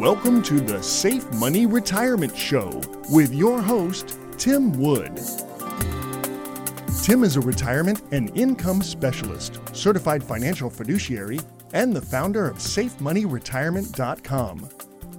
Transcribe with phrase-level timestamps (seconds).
[0.00, 5.20] Welcome to the Safe Money Retirement Show with your host, Tim Wood.
[7.02, 11.38] Tim is a retirement and income specialist, certified financial fiduciary,
[11.74, 14.70] and the founder of SafeMoneyRetirement.com.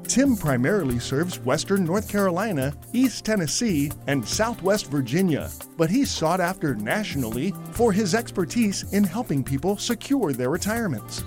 [0.08, 6.74] Tim primarily serves Western North Carolina, East Tennessee, and Southwest Virginia, but he's sought after
[6.74, 11.24] nationally for his expertise in helping people secure their retirements.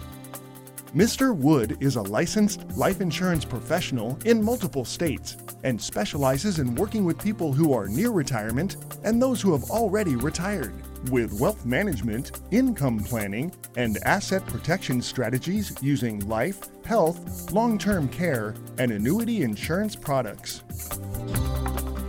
[0.94, 1.34] Mr.
[1.34, 7.20] Wood is a licensed life insurance professional in multiple states and specializes in working with
[7.20, 10.72] people who are near retirement and those who have already retired
[11.10, 18.54] with wealth management, income planning, and asset protection strategies using life, health, long term care,
[18.78, 20.62] and annuity insurance products.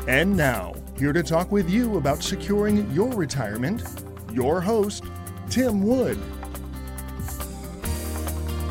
[0.07, 3.81] And now, here to talk with you about securing your retirement,
[4.31, 5.05] your host,
[5.49, 6.19] Tim Wood.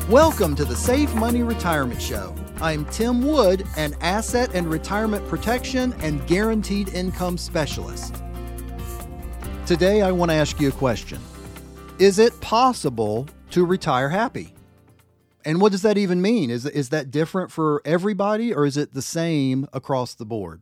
[0.09, 2.35] Welcome to the Safe Money Retirement Show.
[2.61, 8.21] I'm Tim Wood, an asset and retirement protection and guaranteed income specialist.
[9.65, 11.19] Today, I want to ask you a question
[11.97, 14.53] Is it possible to retire happy?
[15.43, 16.51] And what does that even mean?
[16.51, 20.61] Is, is that different for everybody or is it the same across the board?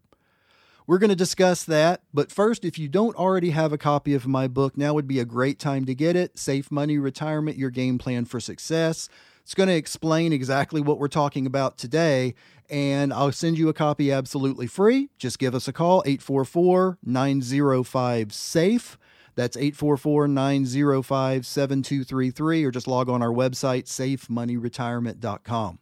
[0.87, 2.01] We're going to discuss that.
[2.13, 5.19] But first, if you don't already have a copy of my book, now would be
[5.19, 9.09] a great time to get it Safe Money Retirement Your Game Plan for Success.
[9.43, 12.33] It's going to explain exactly what we're talking about today,
[12.69, 15.09] and I'll send you a copy absolutely free.
[15.17, 18.97] Just give us a call, 844 905 SAFE.
[19.35, 25.79] That's 844 905 7233, or just log on our website, safemoneyretirement.com.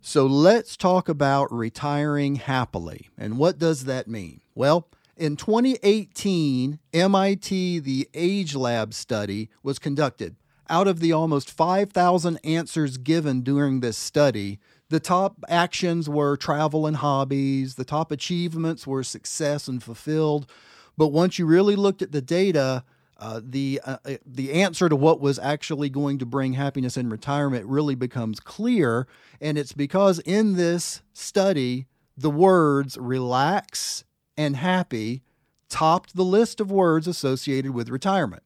[0.00, 3.10] So let's talk about retiring happily.
[3.18, 4.40] And what does that mean?
[4.54, 10.36] Well, in 2018, MIT, the Age Lab study was conducted
[10.70, 16.86] out of the almost 5,000 answers given during this study, the top actions were travel
[16.86, 20.50] and hobbies, the top achievements were success and fulfilled.
[20.96, 22.84] But once you really looked at the data,
[23.18, 27.10] uh, the uh, uh the answer to what was actually going to bring happiness in
[27.10, 29.06] retirement really becomes clear,
[29.40, 31.86] and it's because in this study
[32.16, 34.04] the words relax
[34.36, 35.22] and happy
[35.68, 38.42] topped the list of words associated with retirement.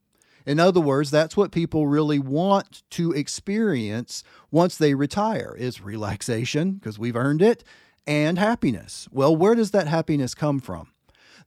[0.47, 6.72] In other words, that's what people really want to experience once they retire is relaxation
[6.72, 7.65] because we've earned it
[8.06, 9.09] and happiness.
[9.10, 10.88] Well, where does that happiness come from?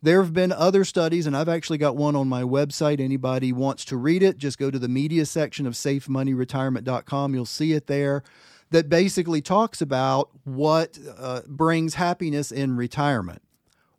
[0.02, 3.00] There have been other studies, and I've actually got one on my website.
[3.00, 7.34] Anybody wants to read it, just go to the media section of safemoneyretirement.com.
[7.34, 8.24] You'll see it there
[8.70, 13.42] that basically talks about what uh, brings happiness in retirement.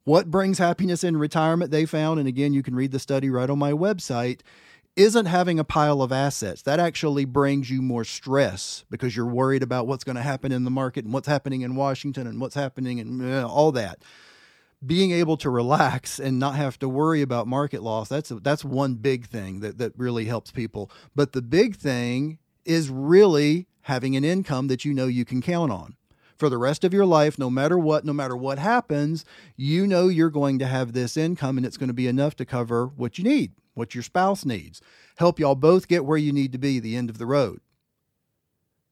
[0.04, 3.50] What brings happiness in retirement, they found, and again, you can read the study right
[3.50, 4.40] on my website,
[4.98, 6.62] isn't having a pile of assets.
[6.62, 10.64] That actually brings you more stress because you're worried about what's going to happen in
[10.64, 14.02] the market and what's happening in Washington and what's happening and all that.
[14.84, 18.94] Being able to relax and not have to worry about market loss, that's that's one
[18.94, 20.90] big thing that, that really helps people.
[21.14, 25.72] But the big thing is really having an income that you know you can count
[25.72, 25.96] on
[26.36, 29.24] for the rest of your life, no matter what, no matter what happens,
[29.56, 32.44] you know you're going to have this income and it's going to be enough to
[32.44, 34.82] cover what you need what your spouse needs,
[35.16, 37.60] help y'all both get where you need to be the end of the road.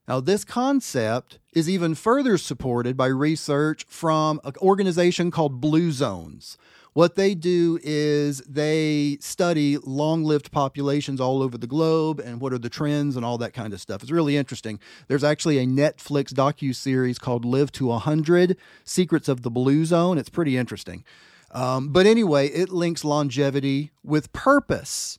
[0.09, 6.57] Now, this concept is even further supported by research from an organization called Blue Zones.
[6.93, 12.55] What they do is they study long lived populations all over the globe and what
[12.55, 14.01] are the trends and all that kind of stuff.
[14.03, 14.81] It's really interesting.
[15.07, 20.17] There's actually a Netflix docu series called Live to 100 Secrets of the Blue Zone.
[20.17, 21.05] It's pretty interesting.
[21.53, 25.19] Um, but anyway, it links longevity with purpose.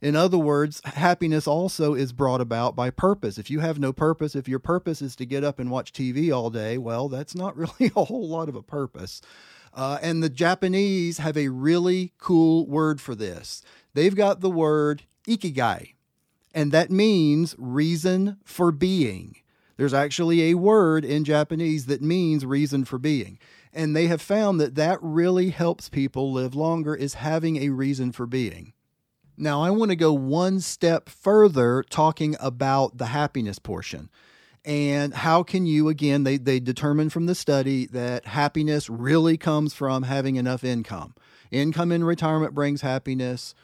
[0.00, 3.36] In other words, happiness also is brought about by purpose.
[3.36, 6.34] If you have no purpose, if your purpose is to get up and watch TV
[6.34, 9.20] all day, well, that's not really a whole lot of a purpose.
[9.74, 13.62] Uh, and the Japanese have a really cool word for this.
[13.94, 15.94] They've got the word ikigai,
[16.54, 19.36] and that means reason for being.
[19.76, 23.38] There's actually a word in Japanese that means reason for being.
[23.72, 28.12] And they have found that that really helps people live longer is having a reason
[28.12, 28.72] for being.
[29.36, 34.10] Now, I want to go one step further talking about the happiness portion.
[34.64, 39.74] And how can you, again, they, they determined from the study that happiness really comes
[39.74, 41.14] from having enough income.
[41.50, 43.54] Income in retirement brings happiness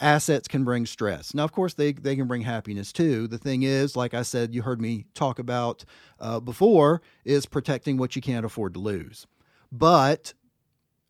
[0.00, 1.34] assets can bring stress.
[1.34, 3.26] Now, of course, they, they can bring happiness too.
[3.26, 5.84] The thing is, like I said, you heard me talk about
[6.20, 9.26] uh, before, is protecting what you can't afford to lose.
[9.76, 10.34] But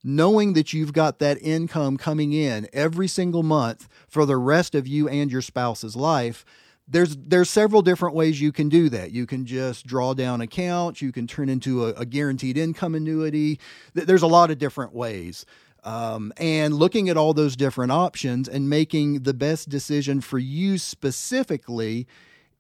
[0.03, 4.89] knowing that you've got that income coming in every single month for the rest of
[4.89, 6.47] you and your spouse's life,
[6.89, 9.11] there's there's several different ways you can do that.
[9.11, 11.03] You can just draw down accounts.
[11.03, 13.61] You can turn into a, a guaranteed income annuity.
[13.93, 15.45] There's a lot of different ways.
[15.83, 20.79] Um, and looking at all those different options and making the best decision for you
[20.79, 22.07] specifically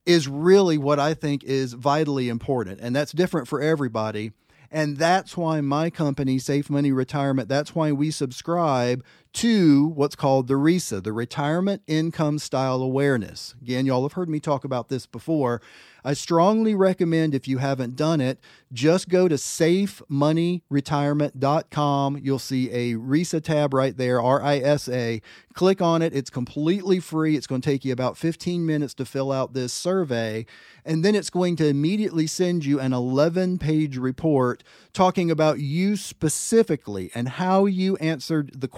[0.04, 2.80] is really what I think is vitally important.
[2.80, 4.32] And that's different for everybody.
[4.74, 9.04] And that's why my company, Safe Money Retirement, that's why we subscribe
[9.34, 13.56] to what's called the RISA, the Retirement Income Style Awareness.
[13.60, 15.60] Again, y'all have heard me talk about this before.
[16.06, 18.38] I strongly recommend if you haven't done it,
[18.72, 22.20] just go to safemoneyretirement.com.
[22.22, 25.22] You'll see a RISA tab right there, R I S A.
[25.54, 26.14] Click on it.
[26.14, 27.36] It's completely free.
[27.36, 30.44] It's going to take you about 15 minutes to fill out this survey.
[30.84, 35.96] And then it's going to immediately send you an 11 page report talking about you
[35.96, 38.68] specifically and how you answered the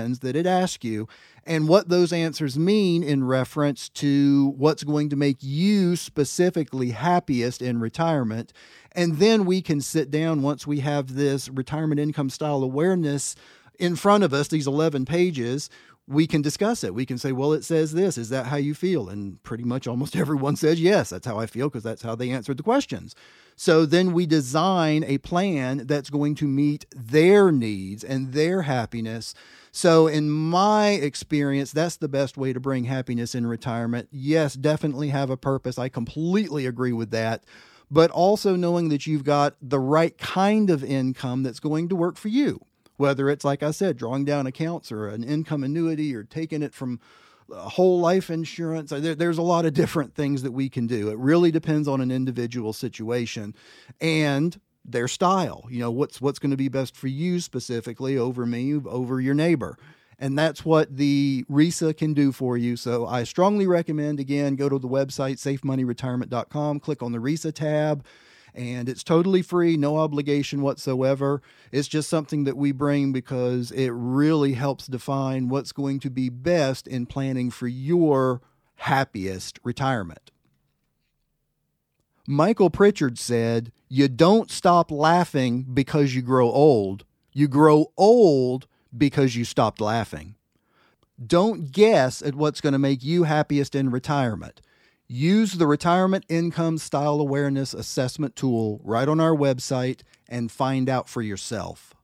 [0.00, 1.08] questions that it asks you
[1.44, 7.62] and what those answers mean in reference to what's going to make you specifically happiest
[7.62, 8.52] in retirement.
[8.92, 13.34] And then we can sit down once we have this retirement income style awareness
[13.78, 15.70] in front of us, these 11 pages,
[16.10, 16.94] we can discuss it.
[16.94, 18.18] We can say, well, it says this.
[18.18, 19.08] Is that how you feel?
[19.08, 22.30] And pretty much almost everyone says, yes, that's how I feel because that's how they
[22.30, 23.14] answered the questions.
[23.56, 29.34] So then we design a plan that's going to meet their needs and their happiness
[29.72, 34.08] so, in my experience, that's the best way to bring happiness in retirement.
[34.10, 35.78] Yes, definitely have a purpose.
[35.78, 37.44] I completely agree with that.
[37.88, 42.16] But also knowing that you've got the right kind of income that's going to work
[42.16, 42.60] for you,
[43.00, 46.74] whether it's, like I said, drawing down accounts or an income annuity or taking it
[46.74, 47.00] from
[47.50, 48.92] uh, whole life insurance.
[48.92, 51.08] Uh, there, there's a lot of different things that we can do.
[51.08, 53.54] It really depends on an individual situation.
[54.00, 55.66] And their style.
[55.70, 59.34] You know, what's what's going to be best for you specifically over me, over your
[59.34, 59.76] neighbor.
[60.18, 62.76] And that's what the RISA can do for you.
[62.76, 68.04] So I strongly recommend again go to the website safemoneyretirement.com, click on the RISA tab,
[68.54, 71.42] and it's totally free, no obligation whatsoever.
[71.72, 76.28] It's just something that we bring because it really helps define what's going to be
[76.28, 78.40] best in planning for your
[78.76, 80.30] happiest retirement.
[82.26, 87.04] Michael Pritchard said, You don't stop laughing because you grow old.
[87.32, 88.66] You grow old
[88.96, 90.36] because you stopped laughing.
[91.24, 94.60] Don't guess at what's going to make you happiest in retirement.
[95.12, 101.08] Use the Retirement Income Style Awareness Assessment tool right on our website and find out
[101.08, 101.96] for yourself.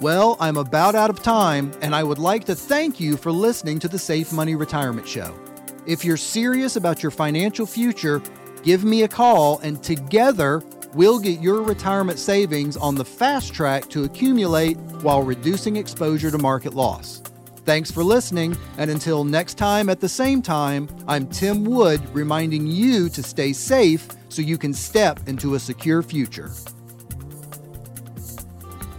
[0.00, 3.78] Well, I'm about out of time, and I would like to thank you for listening
[3.78, 5.32] to the Safe Money Retirement Show.
[5.86, 8.20] If you're serious about your financial future,
[8.64, 10.60] give me a call and together
[10.92, 16.38] we'll get your retirement savings on the fast track to accumulate while reducing exposure to
[16.38, 17.22] market loss.
[17.64, 22.66] Thanks for listening, and until next time at the same time, I'm Tim Wood reminding
[22.66, 26.50] you to stay safe so you can step into a secure future.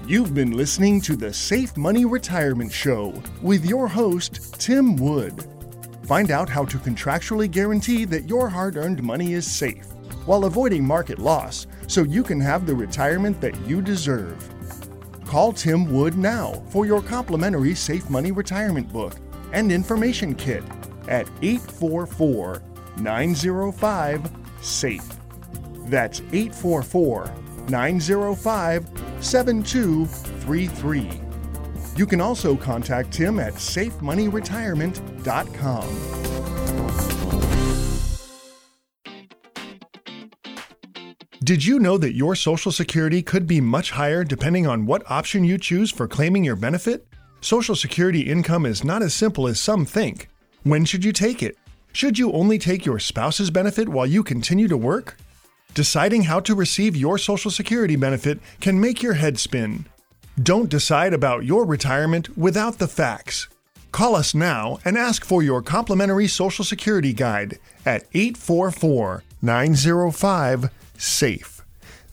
[0.07, 5.45] You've been listening to the Safe Money Retirement Show with your host, Tim Wood.
[6.06, 9.88] Find out how to contractually guarantee that your hard earned money is safe
[10.25, 14.52] while avoiding market loss so you can have the retirement that you deserve.
[15.33, 19.15] Call Tim Wood now for your complimentary Safe Money Retirement Book
[19.51, 20.63] and Information Kit
[21.07, 22.61] at 844
[22.97, 25.18] 905 SAFE.
[25.90, 27.33] That's 844
[27.68, 28.87] 905
[29.21, 31.09] 7233.
[31.97, 36.22] You can also contact Tim at safemoneyretirement.com.
[41.44, 45.44] Did you know that your Social Security could be much higher depending on what option
[45.44, 47.06] you choose for claiming your benefit?
[47.42, 50.30] Social Security income is not as simple as some think.
[50.62, 51.57] When should you take it?
[51.92, 55.18] Should you only take your spouse's benefit while you continue to work?
[55.73, 59.85] Deciding how to receive your Social Security benefit can make your head spin.
[60.42, 63.50] Don't decide about your retirement without the facts.
[63.92, 70.69] Call us now and ask for your complimentary Social Security guide at 844 905
[71.04, 71.62] SAFE.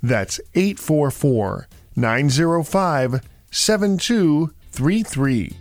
[0.02, 3.20] That's 844 905
[3.50, 5.56] 7233.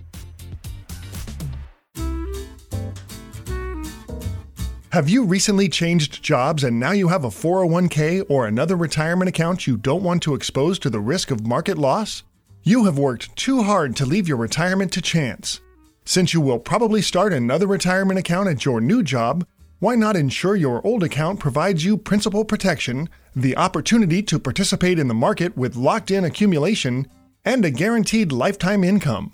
[4.91, 9.67] Have you recently changed jobs and now you have a 401k or another retirement account
[9.67, 12.23] you don't want to expose to the risk of market loss?
[12.63, 15.59] You have worked too hard to leave your retirement to chance.
[16.05, 19.45] Since you will probably start another retirement account at your new job,
[19.79, 25.07] why not ensure your old account provides you principal protection, the opportunity to participate in
[25.07, 27.07] the market with locked in accumulation,
[27.45, 29.31] and a guaranteed lifetime income?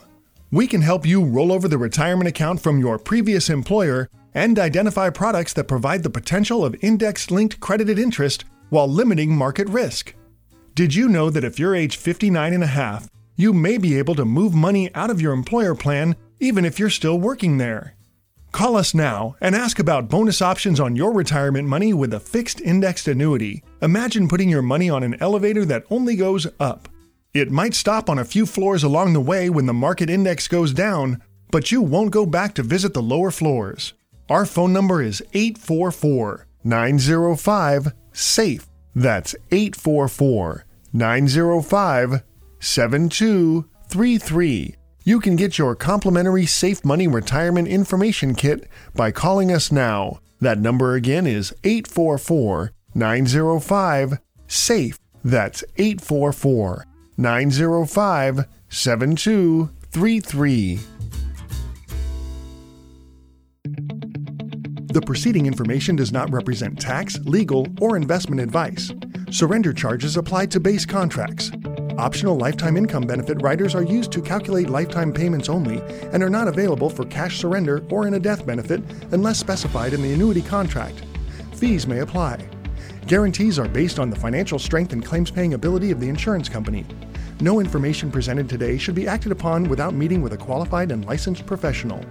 [0.51, 5.09] We can help you roll over the retirement account from your previous employer and identify
[5.09, 10.13] products that provide the potential of index linked credited interest while limiting market risk.
[10.75, 14.13] Did you know that if you're age 59 and a half, you may be able
[14.15, 17.94] to move money out of your employer plan even if you're still working there?
[18.55, 22.61] Call us now and ask about bonus options on your retirement money with a fixed
[22.61, 23.61] indexed annuity.
[23.81, 26.87] Imagine putting your money on an elevator that only goes up.
[27.33, 30.71] It might stop on a few floors along the way when the market index goes
[30.71, 31.21] down,
[31.51, 33.91] but you won't go back to visit the lower floors.
[34.29, 38.69] Our phone number is 844 905 SAFE.
[38.95, 42.23] That's 844 905
[42.61, 44.75] 7233.
[45.07, 50.19] You can get your complimentary Safe Money Retirement Information Kit by calling us now.
[50.41, 54.97] That number again is 844 905 SAFE.
[55.23, 60.79] That's 844 905 7233.
[64.87, 68.91] The preceding information does not represent tax, legal, or investment advice.
[69.29, 71.51] Surrender charges apply to base contracts.
[71.97, 76.49] Optional lifetime income benefit riders are used to calculate lifetime payments only and are not
[76.49, 81.05] available for cash surrender or in a death benefit unless specified in the annuity contract.
[81.53, 82.45] Fees may apply.
[83.07, 86.85] Guarantees are based on the financial strength and claims paying ability of the insurance company.
[87.39, 91.45] No information presented today should be acted upon without meeting with a qualified and licensed
[91.45, 92.03] professional.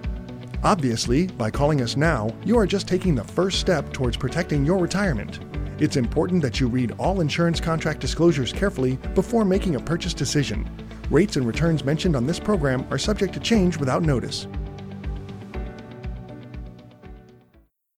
[0.62, 4.78] Obviously, by calling us now, you are just taking the first step towards protecting your
[4.78, 5.40] retirement.
[5.80, 10.68] It's important that you read all insurance contract disclosures carefully before making a purchase decision.
[11.10, 14.46] Rates and returns mentioned on this program are subject to change without notice.